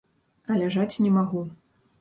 [0.53, 1.47] А ляжаць не магу.